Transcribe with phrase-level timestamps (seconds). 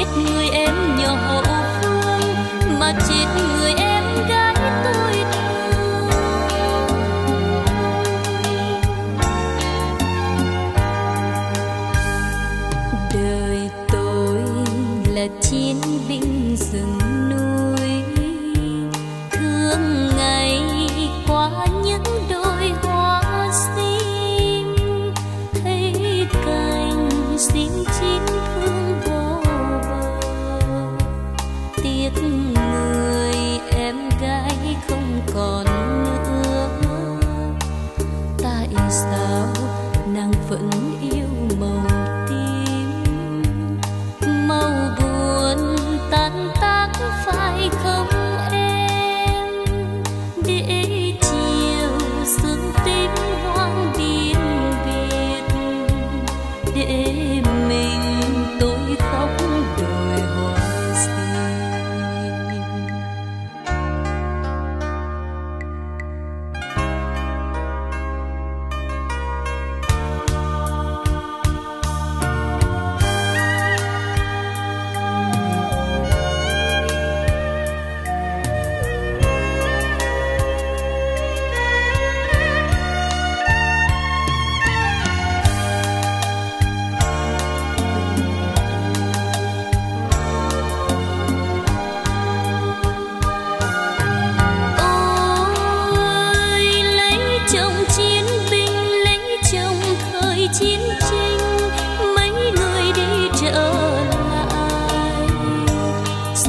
[0.00, 0.89] biết người em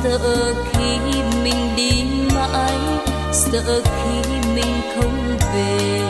[0.03, 0.99] sợ khi
[1.43, 2.03] mình đi
[2.35, 2.77] mãi,
[3.33, 6.01] sợ khi mình không về,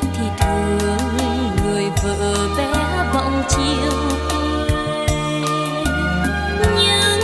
[0.00, 0.88] thì thương
[1.64, 2.72] người vợ bé
[3.14, 3.98] vọng chiều
[6.78, 7.20] nhưng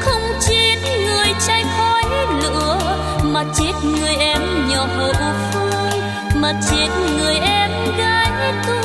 [0.00, 0.76] không chết
[1.06, 2.02] người trai khói
[2.42, 6.00] lửa, mà chết người em nhỏ hậu phương
[6.34, 8.30] mà chết người em gái
[8.66, 8.83] tôi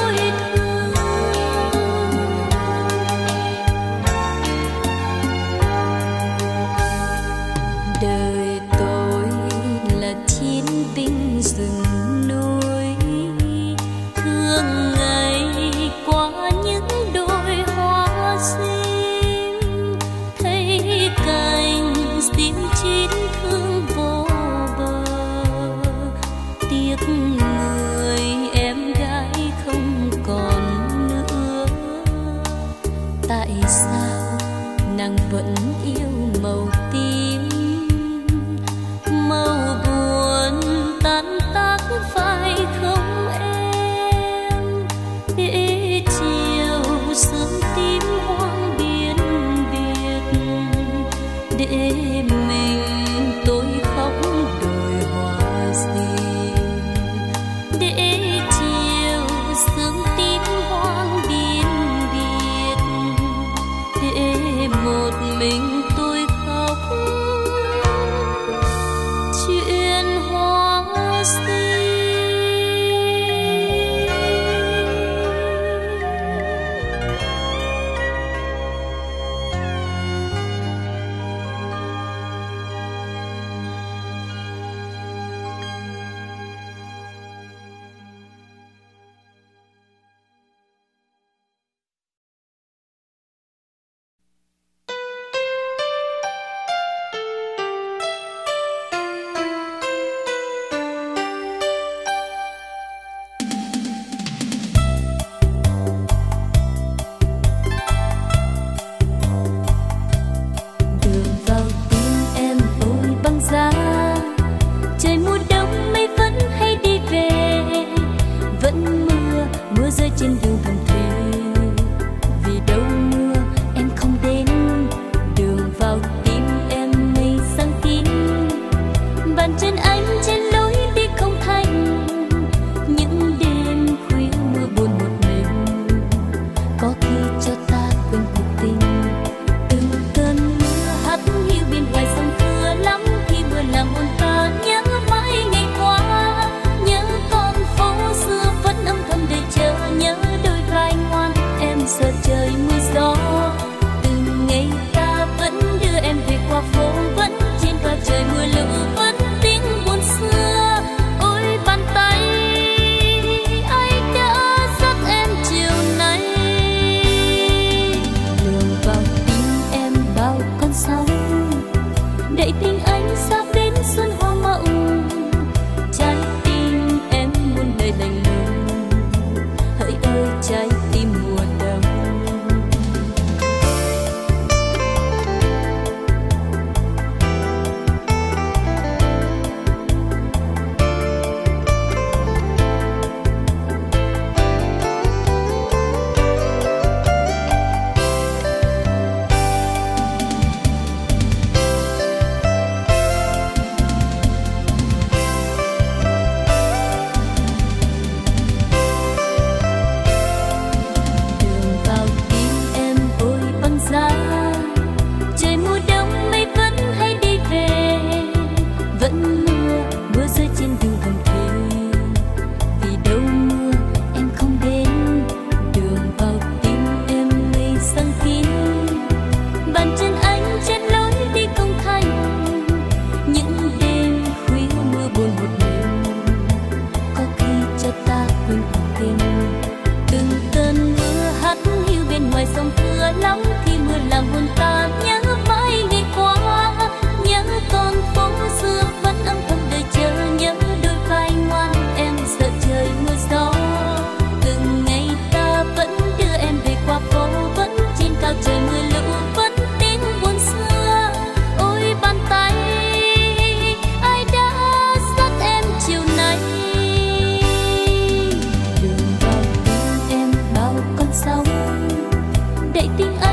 [51.60, 52.29] đêm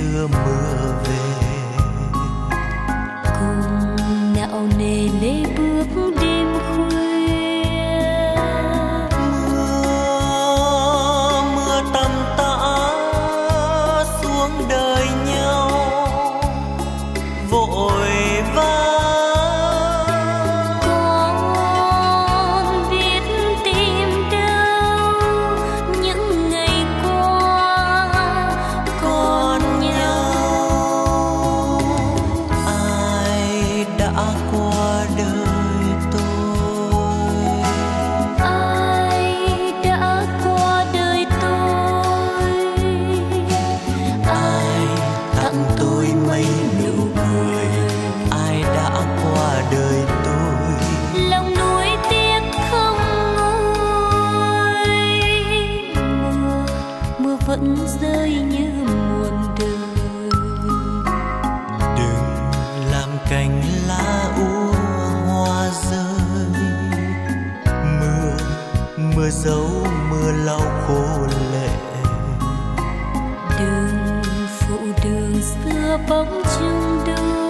[0.00, 1.29] xưa mưa về.
[69.60, 71.68] dấu mưa lau khô lệ.
[73.58, 74.22] Đường
[74.58, 77.49] phụ đường xưa bóng trưng đưa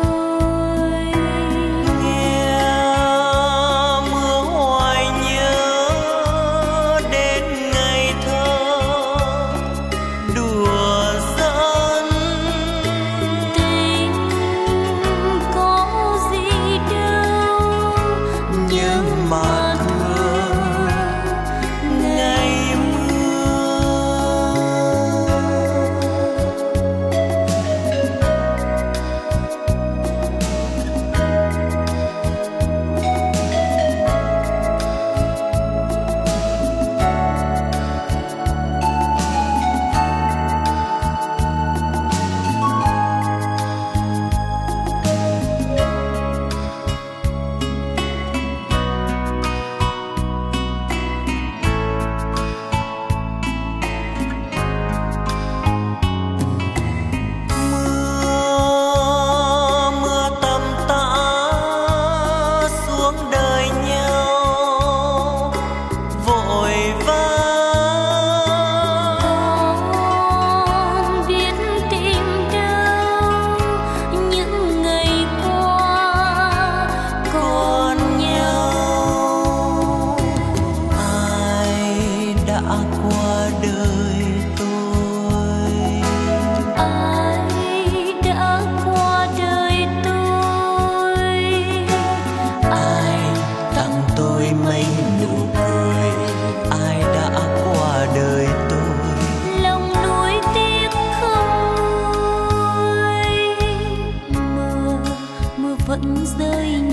[106.38, 106.89] rơi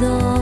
[0.00, 0.37] dos.